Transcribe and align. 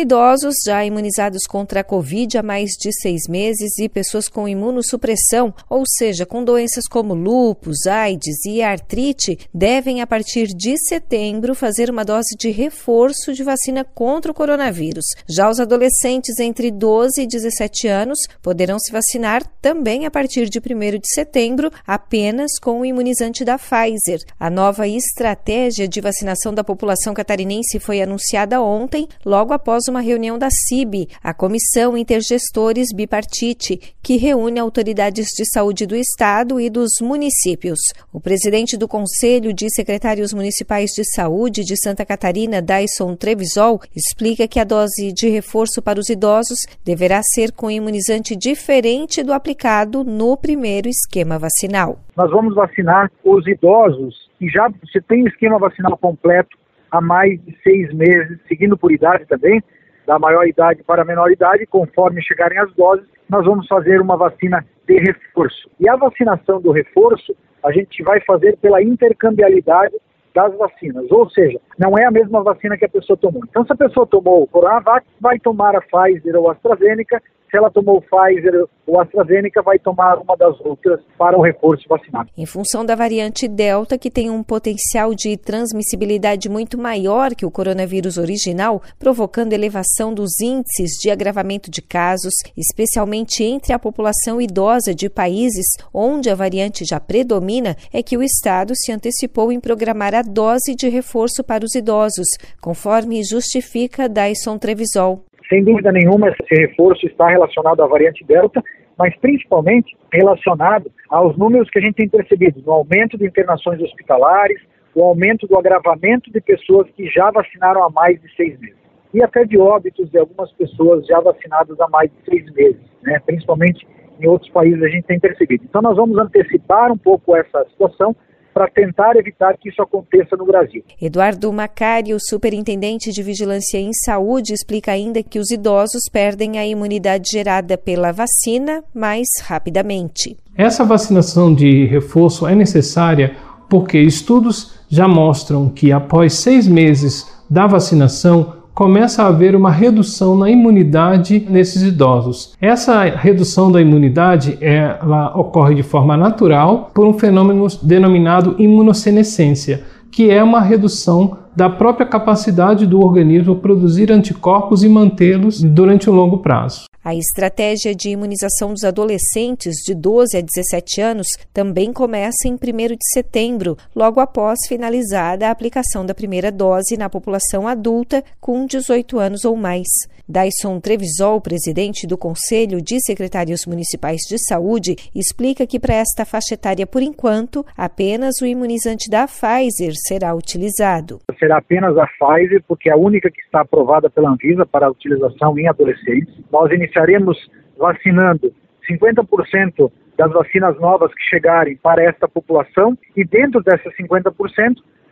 Idosos 0.00 0.58
já 0.64 0.84
imunizados 0.84 1.44
contra 1.44 1.80
a 1.80 1.84
Covid 1.84 2.38
há 2.38 2.42
mais 2.42 2.70
de 2.80 2.92
seis 2.92 3.22
meses 3.28 3.76
e 3.80 3.88
pessoas 3.88 4.28
com 4.28 4.46
imunossupressão, 4.46 5.52
ou 5.68 5.82
seja, 5.84 6.24
com 6.24 6.44
doenças 6.44 6.86
como 6.86 7.14
lúpus, 7.14 7.84
AIDS 7.84 8.44
e 8.46 8.62
artrite, 8.62 9.36
devem, 9.52 10.00
a 10.00 10.06
partir 10.06 10.54
de 10.54 10.78
setembro, 10.78 11.52
fazer 11.52 11.90
uma 11.90 12.04
dose 12.04 12.36
de 12.38 12.48
reforço 12.48 13.34
de 13.34 13.42
vacina 13.42 13.84
contra 13.84 14.30
o 14.30 14.34
coronavírus. 14.34 15.04
Já 15.28 15.50
os 15.50 15.58
adolescentes 15.58 16.38
entre 16.38 16.70
12 16.70 17.22
e 17.22 17.26
17 17.26 17.88
anos 17.88 18.20
poderão 18.40 18.78
se 18.78 18.92
vacinar 18.92 19.44
também 19.60 20.06
a 20.06 20.12
partir 20.12 20.48
de 20.48 20.60
1 20.60 21.00
de 21.00 21.12
setembro, 21.12 21.72
apenas 21.84 22.56
com 22.60 22.78
o 22.78 22.86
imunizante 22.86 23.44
da 23.44 23.58
Pfizer. 23.58 24.20
A 24.38 24.48
nova 24.48 24.86
estratégia 24.86 25.88
de 25.88 26.00
vacinação 26.00 26.54
da 26.54 26.62
população 26.62 27.12
catarinense 27.12 27.80
foi 27.80 28.00
anunciada 28.00 28.62
ontem, 28.62 29.08
logo 29.26 29.52
após 29.52 29.87
uma 29.88 30.00
reunião 30.00 30.38
da 30.38 30.48
CIB, 30.50 31.08
a 31.22 31.34
Comissão 31.34 31.96
Intergestores 31.96 32.88
Bipartite, 32.94 33.94
que 34.02 34.16
reúne 34.16 34.60
autoridades 34.60 35.28
de 35.36 35.44
saúde 35.44 35.86
do 35.86 35.96
Estado 35.96 36.60
e 36.60 36.70
dos 36.70 37.00
municípios. 37.00 37.78
O 38.12 38.20
presidente 38.20 38.76
do 38.76 38.86
Conselho 38.86 39.52
de 39.52 39.68
Secretários 39.74 40.32
Municipais 40.32 40.90
de 40.90 41.04
Saúde 41.04 41.64
de 41.64 41.76
Santa 41.76 42.04
Catarina, 42.04 42.62
Dyson 42.62 43.16
Trevisol, 43.16 43.80
explica 43.96 44.46
que 44.46 44.60
a 44.60 44.64
dose 44.64 45.12
de 45.12 45.28
reforço 45.28 45.82
para 45.82 45.98
os 45.98 46.08
idosos 46.08 46.58
deverá 46.84 47.20
ser 47.22 47.52
com 47.52 47.70
imunizante 47.70 48.36
diferente 48.36 49.22
do 49.22 49.32
aplicado 49.32 50.04
no 50.04 50.36
primeiro 50.36 50.88
esquema 50.88 51.38
vacinal. 51.38 51.98
Nós 52.16 52.30
vamos 52.30 52.54
vacinar 52.54 53.10
os 53.24 53.46
idosos 53.46 54.28
que 54.38 54.48
já 54.48 54.70
se 54.92 55.00
tem 55.00 55.24
esquema 55.26 55.58
vacinal 55.58 55.96
completo 55.98 56.56
há 56.90 57.00
mais 57.00 57.40
de 57.44 57.56
seis 57.62 57.92
meses, 57.92 58.38
seguindo 58.48 58.76
por 58.76 58.92
idade 58.92 59.26
também, 59.26 59.62
da 60.08 60.18
maior 60.18 60.48
idade 60.48 60.82
para 60.82 61.02
a 61.02 61.04
menor 61.04 61.30
idade, 61.30 61.66
conforme 61.66 62.22
chegarem 62.22 62.58
as 62.58 62.72
doses, 62.72 63.06
nós 63.28 63.44
vamos 63.44 63.68
fazer 63.68 64.00
uma 64.00 64.16
vacina 64.16 64.64
de 64.86 64.98
reforço. 64.98 65.70
E 65.78 65.86
a 65.86 65.96
vacinação 65.96 66.62
do 66.62 66.72
reforço, 66.72 67.36
a 67.62 67.70
gente 67.70 68.02
vai 68.02 68.18
fazer 68.22 68.56
pela 68.56 68.82
intercambiabilidade 68.82 69.94
das 70.34 70.56
vacinas, 70.56 71.10
ou 71.10 71.28
seja, 71.28 71.60
não 71.78 71.98
é 71.98 72.06
a 72.06 72.10
mesma 72.10 72.42
vacina 72.42 72.78
que 72.78 72.86
a 72.86 72.88
pessoa 72.88 73.18
tomou. 73.18 73.42
Então, 73.50 73.66
se 73.66 73.72
a 73.72 73.76
pessoa 73.76 74.06
tomou 74.06 74.42
o 74.42 74.46
Coronavac, 74.46 75.06
vai 75.20 75.38
tomar 75.38 75.76
a 75.76 75.82
Pfizer 75.82 76.34
ou 76.36 76.48
a 76.48 76.52
AstraZeneca, 76.52 77.22
se 77.50 77.56
ela 77.56 77.70
tomou 77.70 78.02
Pfizer 78.02 78.66
ou 78.86 79.00
AstraZeneca, 79.00 79.62
vai 79.62 79.78
tomar 79.78 80.18
uma 80.18 80.36
das 80.36 80.58
outras 80.60 81.00
para 81.16 81.36
o 81.36 81.42
reforço 81.42 81.88
vacinal. 81.88 82.24
Em 82.36 82.46
função 82.46 82.84
da 82.84 82.94
variante 82.94 83.46
Delta, 83.46 83.98
que 83.98 84.10
tem 84.10 84.30
um 84.30 84.42
potencial 84.42 85.14
de 85.14 85.36
transmissibilidade 85.36 86.48
muito 86.48 86.78
maior 86.78 87.34
que 87.34 87.46
o 87.46 87.50
coronavírus 87.50 88.16
original, 88.16 88.82
provocando 88.98 89.52
elevação 89.52 90.14
dos 90.14 90.40
índices 90.40 90.92
de 91.00 91.10
agravamento 91.10 91.70
de 91.70 91.82
casos, 91.82 92.34
especialmente 92.56 93.44
entre 93.44 93.72
a 93.72 93.78
população 93.78 94.40
idosa 94.40 94.94
de 94.94 95.08
países 95.08 95.66
onde 95.92 96.30
a 96.30 96.34
variante 96.34 96.84
já 96.84 96.98
predomina, 97.00 97.76
é 97.92 98.02
que 98.02 98.16
o 98.16 98.22
Estado 98.22 98.74
se 98.74 98.92
antecipou 98.92 99.52
em 99.52 99.60
programar 99.60 100.14
a 100.14 100.22
dose 100.22 100.74
de 100.74 100.88
reforço 100.88 101.44
para 101.44 101.64
os 101.64 101.74
idosos, 101.74 102.28
conforme 102.60 103.22
justifica 103.22 104.08
Dyson 104.08 104.58
Trevisol. 104.58 105.27
Sem 105.48 105.64
dúvida 105.64 105.90
nenhuma, 105.90 106.28
esse 106.28 106.54
reforço 106.54 107.06
está 107.06 107.28
relacionado 107.28 107.82
à 107.82 107.86
variante 107.86 108.24
Delta, 108.24 108.62
mas 108.98 109.16
principalmente 109.16 109.96
relacionado 110.12 110.90
aos 111.08 111.36
números 111.38 111.70
que 111.70 111.78
a 111.78 111.82
gente 111.82 111.94
tem 111.94 112.08
percebido, 112.08 112.60
no 112.66 112.72
aumento 112.72 113.16
de 113.16 113.26
internações 113.26 113.80
hospitalares, 113.80 114.60
o 114.94 115.02
aumento 115.02 115.46
do 115.46 115.56
agravamento 115.56 116.30
de 116.30 116.40
pessoas 116.40 116.90
que 116.90 117.08
já 117.08 117.30
vacinaram 117.30 117.82
há 117.84 117.90
mais 117.90 118.20
de 118.20 118.34
seis 118.34 118.58
meses. 118.60 118.76
E 119.14 119.22
até 119.22 119.44
de 119.44 119.56
óbitos 119.56 120.10
de 120.10 120.18
algumas 120.18 120.52
pessoas 120.52 121.06
já 121.06 121.18
vacinadas 121.20 121.80
há 121.80 121.88
mais 121.88 122.10
de 122.10 122.30
seis 122.30 122.52
meses, 122.54 122.80
né? 123.02 123.18
principalmente 123.24 123.86
em 124.20 124.26
outros 124.26 124.50
países 124.50 124.82
a 124.82 124.88
gente 124.88 125.06
tem 125.06 125.18
percebido. 125.18 125.64
Então 125.64 125.80
nós 125.80 125.96
vamos 125.96 126.18
antecipar 126.18 126.92
um 126.92 126.98
pouco 126.98 127.34
essa 127.36 127.64
situação 127.70 128.14
para 128.58 128.68
tentar 128.68 129.14
evitar 129.14 129.56
que 129.56 129.68
isso 129.68 129.80
aconteça 129.80 130.36
no 130.36 130.44
Brasil. 130.44 130.82
Eduardo 131.00 131.52
Macari, 131.52 132.12
o 132.12 132.18
superintendente 132.18 133.12
de 133.12 133.22
Vigilância 133.22 133.78
em 133.78 133.92
Saúde, 133.92 134.52
explica 134.52 134.90
ainda 134.90 135.22
que 135.22 135.38
os 135.38 135.52
idosos 135.52 136.02
perdem 136.12 136.58
a 136.58 136.66
imunidade 136.66 137.30
gerada 137.30 137.78
pela 137.78 138.10
vacina 138.10 138.82
mais 138.92 139.28
rapidamente. 139.44 140.36
Essa 140.56 140.84
vacinação 140.84 141.54
de 141.54 141.84
reforço 141.84 142.48
é 142.48 142.54
necessária 142.56 143.36
porque 143.70 143.96
estudos 143.96 144.80
já 144.88 145.06
mostram 145.06 145.68
que 145.68 145.92
após 145.92 146.32
seis 146.32 146.66
meses 146.66 147.32
da 147.48 147.64
vacinação, 147.64 148.54
começa 148.78 149.24
a 149.24 149.26
haver 149.26 149.56
uma 149.56 149.72
redução 149.72 150.38
na 150.38 150.48
imunidade 150.48 151.44
nesses 151.50 151.82
idosos. 151.82 152.54
Essa 152.60 153.02
redução 153.02 153.72
da 153.72 153.80
imunidade 153.80 154.56
ela 154.60 155.36
ocorre 155.36 155.74
de 155.74 155.82
forma 155.82 156.16
natural 156.16 156.88
por 156.94 157.04
um 157.04 157.12
fenômeno 157.12 157.66
denominado 157.82 158.54
imunossenescência, 158.56 159.82
que 160.12 160.30
é 160.30 160.40
uma 160.44 160.60
redução 160.60 161.38
da 161.58 161.68
própria 161.68 162.06
capacidade 162.06 162.86
do 162.86 163.00
organismo 163.00 163.56
produzir 163.56 164.12
anticorpos 164.12 164.84
e 164.84 164.88
mantê-los 164.88 165.60
durante 165.60 166.08
um 166.08 166.12
longo 166.12 166.38
prazo. 166.38 166.84
A 167.04 167.16
estratégia 167.16 167.96
de 167.96 168.10
imunização 168.10 168.72
dos 168.72 168.84
adolescentes 168.84 169.78
de 169.84 169.92
12 169.92 170.36
a 170.36 170.40
17 170.40 171.00
anos 171.00 171.26
também 171.52 171.92
começa 171.92 172.46
em 172.46 172.52
1 172.52 172.56
de 172.56 173.12
setembro, 173.12 173.76
logo 173.92 174.20
após 174.20 174.58
finalizada 174.68 175.48
a 175.48 175.50
aplicação 175.50 176.06
da 176.06 176.14
primeira 176.14 176.52
dose 176.52 176.96
na 176.96 177.10
população 177.10 177.66
adulta 177.66 178.22
com 178.40 178.64
18 178.64 179.18
anos 179.18 179.44
ou 179.44 179.56
mais. 179.56 179.88
Dyson 180.28 180.78
Trevisol, 180.78 181.40
presidente 181.40 182.06
do 182.06 182.18
Conselho 182.18 182.82
de 182.82 183.00
Secretários 183.00 183.64
Municipais 183.64 184.20
de 184.28 184.36
Saúde, 184.46 184.94
explica 185.14 185.66
que 185.66 185.80
para 185.80 185.94
esta 185.94 186.26
faixa 186.26 186.52
etária, 186.52 186.86
por 186.86 187.00
enquanto, 187.00 187.64
apenas 187.74 188.42
o 188.42 188.46
imunizante 188.46 189.08
da 189.08 189.26
Pfizer 189.26 189.94
será 190.06 190.34
utilizado. 190.34 191.18
Será 191.38 191.58
apenas 191.58 191.96
a 191.96 192.06
Pfizer, 192.06 192.62
porque 192.66 192.90
é 192.90 192.92
a 192.92 192.96
única 192.96 193.30
que 193.30 193.40
está 193.40 193.60
aprovada 193.60 194.10
pela 194.10 194.30
Anvisa 194.30 194.66
para 194.66 194.86
a 194.86 194.90
utilização 194.90 195.58
em 195.58 195.68
adolescentes. 195.68 196.34
Nós 196.50 196.70
iniciaremos 196.72 197.36
vacinando 197.78 198.52
50% 198.90 199.90
das 200.16 200.32
vacinas 200.32 200.78
novas 200.80 201.14
que 201.14 201.22
chegarem 201.22 201.76
para 201.76 202.02
esta 202.02 202.26
população 202.26 202.98
e 203.16 203.24
dentro 203.24 203.62
dessas 203.62 203.94
50% 203.96 204.32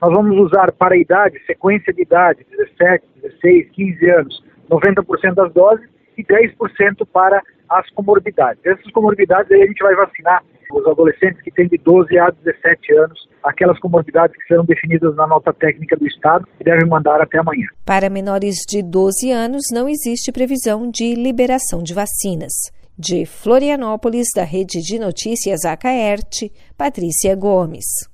nós 0.00 0.12
vamos 0.12 0.36
usar 0.38 0.72
para 0.72 0.94
a 0.94 0.98
idade, 0.98 1.38
sequência 1.46 1.92
de 1.92 2.02
idade, 2.02 2.46
17, 2.50 3.04
16, 3.22 3.70
15 3.70 4.10
anos, 4.10 4.44
90% 4.70 5.34
das 5.34 5.52
doses 5.52 5.93
e 6.16 6.24
10% 6.24 7.06
para 7.12 7.42
as 7.68 7.88
comorbidades. 7.90 8.64
Essas 8.64 8.90
comorbidades 8.92 9.50
aí 9.50 9.62
a 9.62 9.66
gente 9.66 9.82
vai 9.82 9.94
vacinar 9.94 10.42
os 10.72 10.86
adolescentes 10.86 11.40
que 11.42 11.50
têm 11.50 11.68
de 11.68 11.78
12 11.78 12.18
a 12.18 12.30
17 12.30 12.94
anos, 12.96 13.28
aquelas 13.42 13.78
comorbidades 13.78 14.36
que 14.36 14.46
serão 14.46 14.64
definidas 14.64 15.14
na 15.14 15.26
nota 15.26 15.52
técnica 15.52 15.96
do 15.96 16.06
Estado 16.06 16.46
e 16.60 16.64
devem 16.64 16.88
mandar 16.88 17.20
até 17.20 17.38
amanhã. 17.38 17.66
Para 17.84 18.10
menores 18.10 18.64
de 18.68 18.82
12 18.82 19.30
anos, 19.30 19.64
não 19.72 19.88
existe 19.88 20.32
previsão 20.32 20.90
de 20.90 21.14
liberação 21.14 21.82
de 21.82 21.94
vacinas. 21.94 22.52
De 22.98 23.26
Florianópolis, 23.26 24.28
da 24.34 24.44
Rede 24.44 24.80
de 24.80 24.98
Notícias 24.98 25.64
Acaerte, 25.64 26.52
Patrícia 26.78 27.34
Gomes. 27.34 28.13